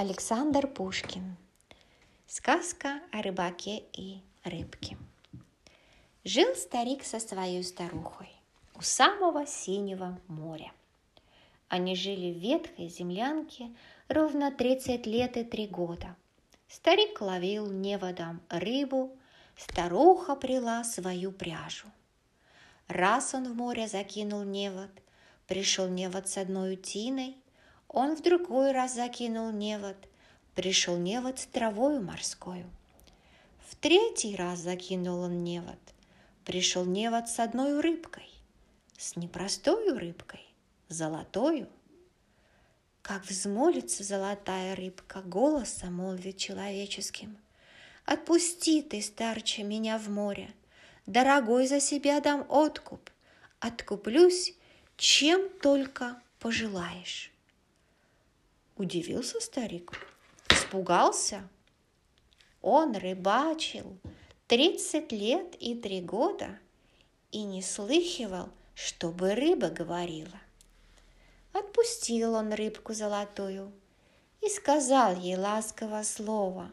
[0.00, 1.36] Александр Пушкин.
[2.28, 4.96] Сказка о рыбаке и рыбке.
[6.22, 8.30] Жил старик со своей старухой
[8.76, 10.70] у самого синего моря.
[11.66, 13.74] Они жили в ветхой землянке
[14.06, 16.14] ровно 30 лет и 3 года.
[16.68, 19.18] Старик ловил неводом рыбу,
[19.56, 21.88] старуха прила свою пряжу.
[22.86, 24.90] Раз он в море закинул невод,
[25.48, 27.36] пришел невод с одной утиной,
[27.88, 29.96] он в другой раз закинул невод,
[30.54, 32.70] пришел невод с травою морскою.
[33.66, 35.78] В третий раз закинул он невод,
[36.44, 38.28] пришел невод с одной рыбкой,
[38.96, 40.46] с непростой рыбкой,
[40.88, 41.68] золотою.
[43.02, 47.38] Как взмолится золотая рыбка голосом молвит человеческим.
[48.04, 50.50] Отпусти ты, старче, меня в море,
[51.06, 53.10] Дорогой за себя дам откуп,
[53.60, 54.54] Откуплюсь,
[54.98, 57.32] чем только пожелаешь.
[58.78, 59.90] Удивился старик,
[60.50, 61.48] испугался.
[62.62, 63.98] Он рыбачил
[64.46, 66.60] тридцать лет и три года
[67.32, 70.40] и не слыхивал, чтобы рыба говорила.
[71.52, 73.72] Отпустил он рыбку золотую
[74.40, 76.70] и сказал ей ласково слово.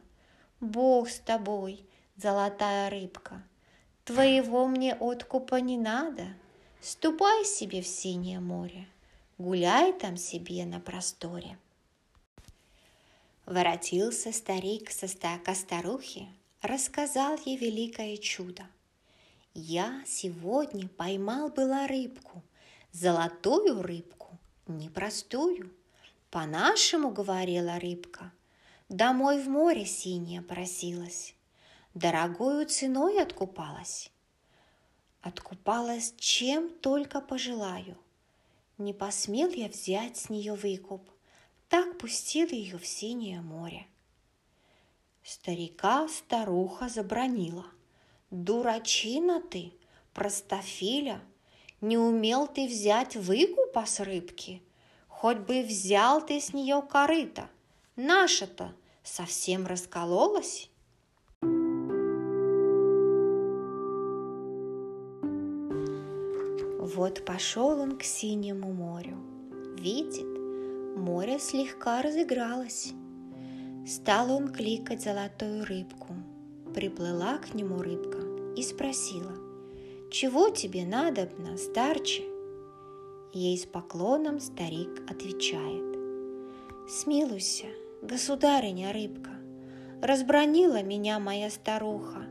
[0.59, 1.83] «Бог с тобой,
[2.17, 3.41] золотая рыбка,
[4.03, 6.27] твоего мне откупа не надо.
[6.81, 8.87] Ступай себе в синее море,
[9.39, 11.57] гуляй там себе на просторе».
[13.45, 15.07] Воротился старик со
[15.37, 16.27] ко старухе,
[16.63, 18.67] рассказал ей великое чудо.
[19.53, 22.41] Я сегодня поймал была рыбку,
[22.91, 25.71] золотую рыбку, непростую.
[26.31, 28.33] По-нашему, говорила рыбка,
[28.89, 31.35] домой в море синее просилась,
[31.93, 34.11] дорогою ценой откупалась.
[35.21, 37.95] Откупалась чем только пожелаю.
[38.79, 41.07] Не посмел я взять с нее выкуп,
[41.69, 43.87] так пустил ее в синее море.
[45.23, 47.65] Старика старуха забронила.
[48.31, 49.73] Дурачина ты,
[50.13, 51.21] простофиля,
[51.81, 54.61] не умел ты взять выкупа с рыбки,
[55.07, 57.49] хоть бы взял ты с нее корыто.
[57.95, 60.69] Наша-то совсем раскололась.
[66.95, 69.17] Вот пошел он к синему морю.
[69.77, 70.34] Видит,
[70.95, 72.93] море слегка разыгралось.
[73.85, 76.15] Стал он кликать золотую рыбку.
[76.73, 78.17] Приплыла к нему рыбка
[78.55, 79.33] и спросила,
[80.11, 82.23] «Чего тебе надобно, старче?»
[83.33, 85.97] Ей с поклоном старик отвечает,
[86.89, 87.67] «Смилуйся,
[88.01, 89.31] государыня рыбка,
[90.01, 92.25] разбронила меня моя старуха,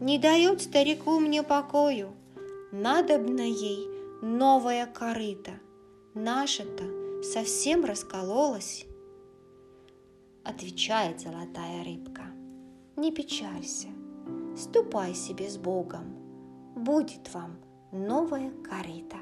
[0.00, 2.14] не дает старику мне покою,
[2.72, 3.88] надобно ей
[4.22, 5.52] новая корыта,
[6.14, 8.86] наша-то совсем раскололась.
[10.44, 12.22] Отвечает золотая рыбка.
[12.96, 13.88] Не печалься,
[14.56, 16.16] ступай себе с Богом,
[16.74, 17.58] будет вам
[17.92, 19.18] новая корыта.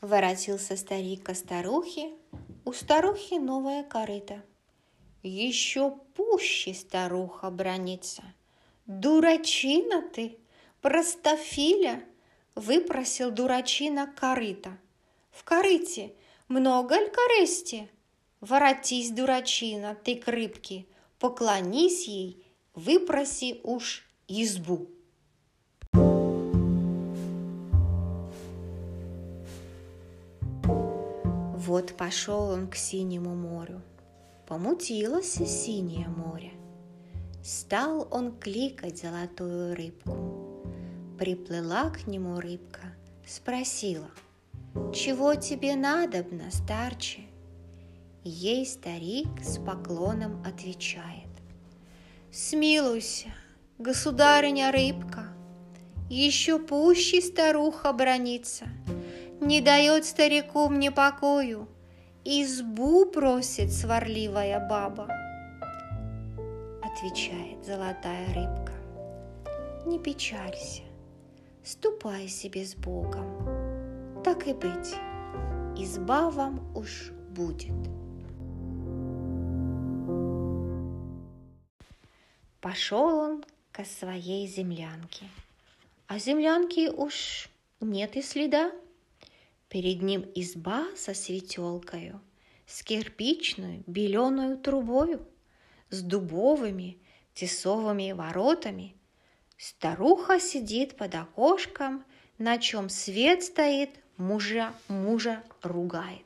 [0.00, 2.12] Воротился старик ко старухе,
[2.64, 4.42] у старухи новая корыта.
[5.22, 8.22] Еще пуще старуха бронится.
[8.86, 10.38] Дурачина ты,
[10.80, 12.04] простофиля,
[12.56, 14.76] выпросил дурачина корыта.
[15.30, 16.12] В корыте
[16.48, 17.88] много ль корысти?
[18.40, 20.26] Воротись, дурачина, ты к
[21.18, 24.88] поклонись ей, выпроси уж избу.
[31.54, 33.82] Вот пошел он к синему морю.
[34.46, 36.52] Помутилось синее море.
[37.42, 40.35] Стал он кликать золотую рыбку.
[41.18, 42.92] Приплыла к нему рыбка,
[43.26, 44.10] спросила,
[44.92, 47.22] «Чего тебе надобно, старче?»
[48.22, 51.30] Ей старик с поклоном отвечает,
[52.30, 53.28] «Смилуйся,
[53.78, 55.28] государыня рыбка,
[56.10, 58.66] еще пуще старуха бронится,
[59.40, 61.66] не дает старику мне покою,
[62.24, 65.08] избу просит сварливая баба».
[66.84, 68.72] Отвечает золотая рыбка,
[69.86, 70.82] «Не печалься,
[71.66, 74.22] ступай себе с Богом.
[74.22, 74.94] Так и быть,
[75.76, 77.74] изба вам уж будет.
[82.60, 85.26] Пошел он к своей землянке,
[86.06, 87.48] а землянки уж
[87.80, 88.72] нет и следа.
[89.68, 92.20] Перед ним изба со светелкою,
[92.66, 95.26] с кирпичной беленую трубою,
[95.90, 96.98] с дубовыми
[97.34, 98.94] тесовыми воротами–
[99.56, 102.04] Старуха сидит под окошком,
[102.38, 106.24] на чем свет стоит мужа, мужа ругает.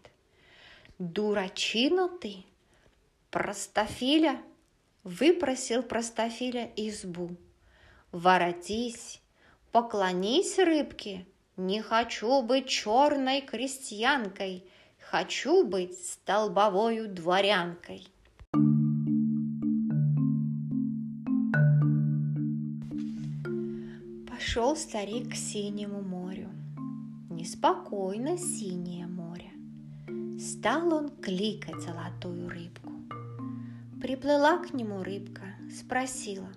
[0.98, 2.44] Дурачина ты,
[3.30, 4.42] простофиля,
[5.04, 7.36] выпросил простофиля избу.
[8.10, 9.20] Воротись,
[9.70, 11.24] поклонись рыбке,
[11.56, 14.64] не хочу быть черной крестьянкой,
[14.98, 18.08] хочу быть столбовою дворянкой.
[24.50, 26.48] Пошел старик к синему морю.
[27.30, 29.52] Неспокойно синее море.
[30.40, 32.90] Стал он кликать золотую рыбку.
[34.02, 35.42] Приплыла к нему рыбка,
[35.72, 36.48] спросила,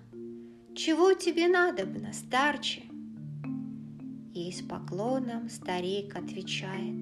[0.74, 2.82] «Чего тебе надобно, старче?»
[4.34, 6.96] И с поклоном старик отвечает,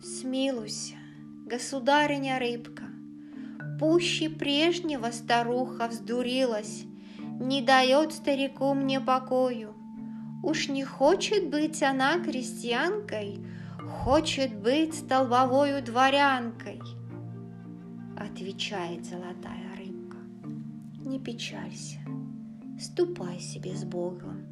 [0.00, 0.94] «Смилуйся,
[1.44, 2.84] государыня рыбка,
[3.80, 6.84] Пуще прежнего старуха вздурилась,
[7.18, 9.74] Не дает старику мне покою.
[10.44, 13.40] Уж не хочет быть она крестьянкой,
[13.78, 16.80] Хочет быть столбовою дворянкой.
[18.18, 20.18] Отвечает золотая рыбка,
[21.06, 21.98] Не печалься,
[22.78, 24.44] ступай себе с Богом.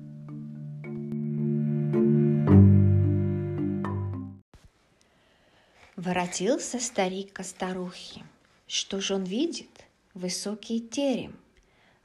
[5.96, 8.22] Воротился старик ко старухе.
[8.66, 9.84] Что же он видит?
[10.14, 11.36] Высокий терем.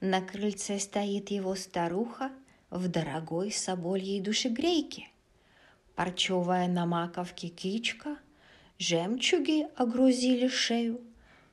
[0.01, 2.31] На крыльце стоит его старуха
[2.69, 5.07] в дорогой собольей душегрейке.
[5.95, 8.17] Парчевая на маковке кичка,
[8.77, 11.01] жемчуги огрузили шею,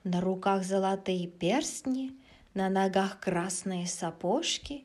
[0.02, 2.12] на руках золотые перстни,
[2.52, 4.84] на ногах красные сапожки,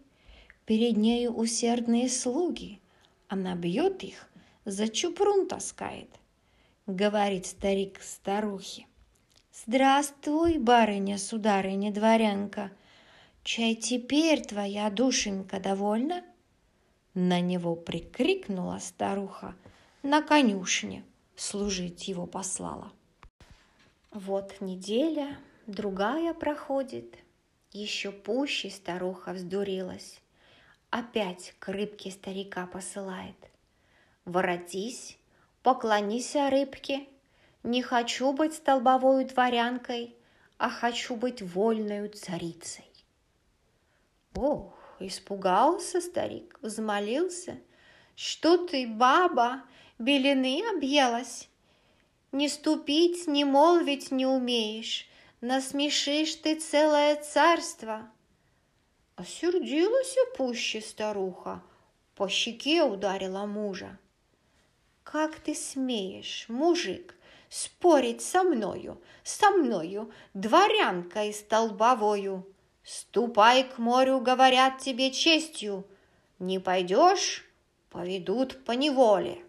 [0.65, 2.79] перед нею усердные слуги,
[3.27, 4.29] она бьет их,
[4.65, 6.09] за чупрун таскает.
[6.87, 8.87] Говорит старик старухе.
[9.53, 12.71] Здравствуй, барыня, сударыня, дворянка,
[13.51, 16.23] Чай теперь твоя душенька довольна?
[17.15, 19.55] На него прикрикнула старуха,
[20.03, 21.03] на конюшне
[21.35, 22.91] служить его послала.
[24.11, 25.35] Вот неделя,
[25.65, 27.15] другая проходит,
[27.71, 30.21] еще пуще старуха вздурилась.
[30.91, 33.49] Опять к рыбке старика посылает.
[34.25, 35.17] Воротись,
[35.63, 37.07] поклонись рыбке,
[37.63, 40.15] не хочу быть столбовой дворянкой,
[40.59, 42.88] а хочу быть вольною царицей.
[44.35, 47.59] Ох, испугался старик, взмолился.
[48.15, 49.63] Что ты, баба,
[49.97, 51.49] белины объелась?
[52.31, 55.09] Не ступить, не молвить не умеешь,
[55.41, 58.11] Насмешишь ты целое царство.
[59.15, 61.63] Осердилась пуще старуха,
[62.15, 63.97] По щеке ударила мужа.
[65.03, 67.15] Как ты смеешь, мужик,
[67.49, 72.45] спорить со мною, со мною, дворянкой столбовою?
[72.91, 75.85] Ступай к морю, говорят тебе честью.
[76.39, 77.45] Не пойдешь,
[77.91, 79.43] поведут по неволе.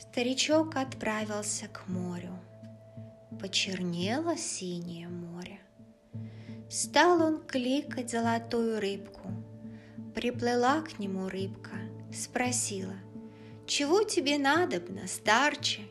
[0.00, 2.36] Старичок отправился к морю.
[3.40, 5.60] Почернело синее море.
[6.68, 9.30] Стал он кликать золотую рыбку.
[10.16, 11.76] Приплыла к нему рыбка,
[12.12, 12.96] спросила,
[13.68, 15.82] «Чего тебе надобно, старче?»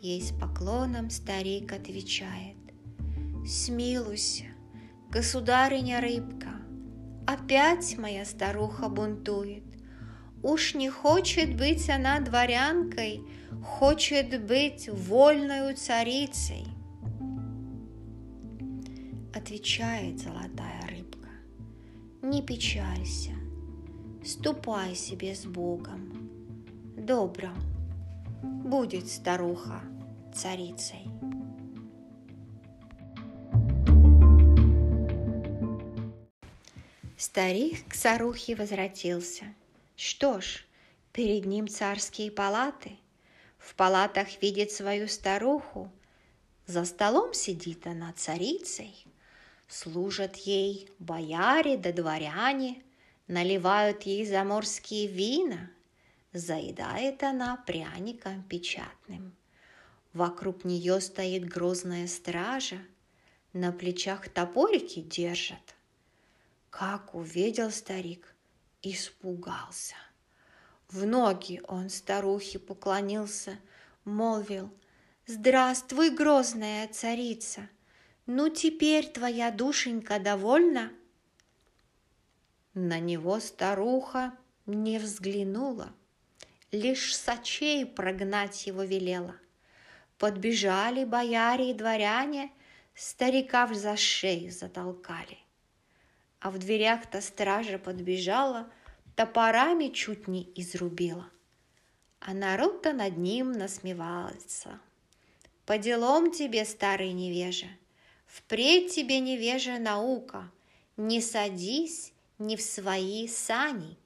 [0.00, 2.56] Ей с поклоном старик отвечает.
[3.46, 4.46] Смилуйся,
[5.10, 6.60] государыня рыбка,
[7.26, 9.62] Опять моя старуха бунтует.
[10.42, 13.22] Уж не хочет быть она дворянкой,
[13.62, 16.66] Хочет быть вольною царицей.
[19.34, 21.28] Отвечает золотая рыбка.
[22.22, 23.32] Не печалься,
[24.24, 26.30] ступай себе с Богом.
[26.96, 27.50] Добро
[28.42, 29.82] будет старуха
[30.34, 31.08] царицей.
[37.20, 39.44] Старик к старухе возвратился.
[39.94, 40.64] Что ж,
[41.12, 42.92] перед ним царские палаты.
[43.58, 45.92] В палатах видит свою старуху.
[46.66, 49.04] За столом сидит она царицей.
[49.68, 52.82] Служат ей бояре да дворяне,
[53.28, 55.70] наливают ей заморские вина.
[56.32, 59.36] Заедает она пряником печатным.
[60.12, 62.78] Вокруг нее стоит грозная стража,
[63.52, 65.76] на плечах топорики держат.
[66.68, 68.34] Как увидел старик,
[68.82, 69.94] испугался.
[70.88, 73.58] В ноги он старухе поклонился,
[74.04, 74.72] молвил,
[75.26, 77.68] «Здравствуй, грозная царица!
[78.26, 80.90] Ну, теперь твоя душенька довольна?»
[82.74, 84.36] На него старуха
[84.66, 85.92] не взглянула,
[86.72, 89.36] лишь сочей прогнать его велела–
[90.20, 92.52] Подбежали бояре и дворяне,
[92.94, 95.38] старика за шею затолкали.
[96.40, 98.70] а в дверях-то стража подбежала,
[99.16, 101.30] топорами чуть не изрубила.
[102.18, 104.78] А народ-то над ним насмевался.
[105.64, 107.68] По делам тебе, старый невежа,
[108.26, 110.50] впредь тебе невежа наука,
[110.98, 113.96] не садись ни в свои сани.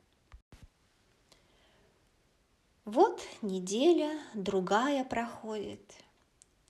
[2.85, 6.04] Вот неделя, другая проходит,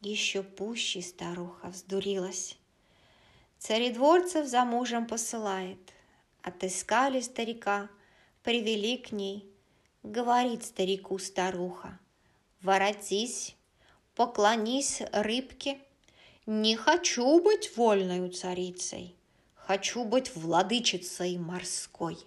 [0.05, 2.57] еще пуще старуха вздурилась.
[3.59, 5.79] Царедворцев за мужем посылает.
[6.43, 7.89] Отыскали старика,
[8.43, 9.49] привели к ней.
[10.03, 11.99] Говорит старику старуха,
[12.61, 13.57] воротись,
[14.15, 15.79] поклонись рыбке.
[16.45, 19.17] Не хочу быть вольною царицей,
[19.55, 22.19] хочу быть владычицей морской.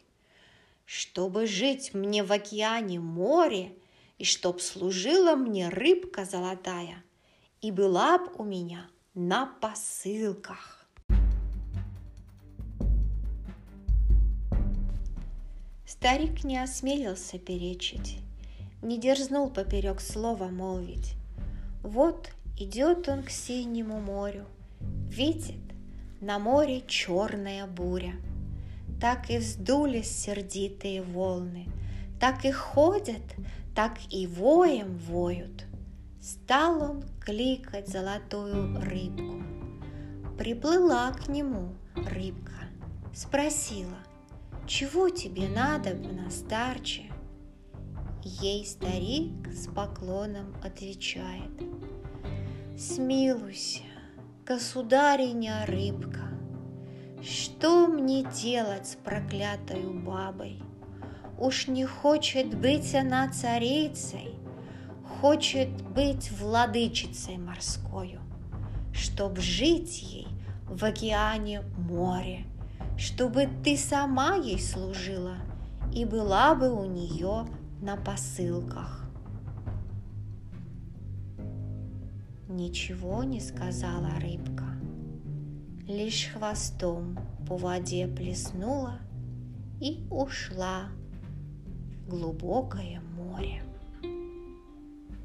[0.86, 3.76] Чтобы жить мне в океане море,
[4.18, 7.04] и чтоб служила мне рыбка золотая,
[7.68, 10.88] и была б у меня на посылках.
[15.86, 18.20] Старик не осмелился перечить,
[18.82, 21.16] не дерзнул поперек слова молвить.
[21.84, 24.46] Вот идет он к синему морю,
[25.10, 25.60] видит,
[26.22, 28.14] на море черная буря.
[29.02, 31.66] Так и вздулись сердитые волны,
[32.18, 33.26] так и ходят,
[33.76, 35.67] так и воем воют.
[36.28, 39.42] Стал он кликать золотую рыбку.
[40.38, 42.68] Приплыла к нему рыбка,
[43.14, 44.00] спросила,
[44.66, 45.96] чего тебе надо,
[46.30, 47.04] старче?
[48.26, 51.64] Ей старик с поклоном отвечает.
[52.78, 53.84] Смилуйся,
[54.46, 56.28] государиня рыбка,
[57.24, 60.62] Что мне делать с проклятою бабой?
[61.40, 64.37] Уж не хочет быть она царицей,
[65.22, 68.22] Хочет быть владычицей морскою,
[68.94, 70.28] Чтоб жить ей
[70.68, 72.46] в океане море–
[72.98, 75.38] чтобы ты сама ей служила
[75.94, 77.46] и была бы у нее
[77.80, 79.06] на посылках.
[82.50, 84.66] Ничего не сказала рыбка,
[85.88, 89.00] лишь хвостом по воде плеснула
[89.80, 90.86] и ушла
[92.06, 93.62] в глубокое море.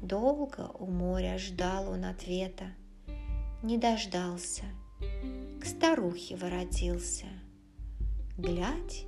[0.03, 2.65] Долго у моря ждал он ответа,
[3.63, 4.65] не дождался,
[5.59, 7.25] к старухе воротился–
[8.35, 9.05] Глядь,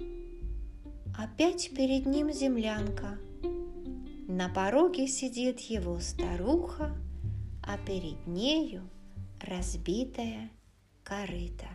[1.18, 3.18] опять перед ним землянка.
[4.28, 6.96] На пороге сидит его старуха,
[7.64, 8.88] а перед нею
[9.42, 10.52] разбитая
[11.04, 11.66] корыта.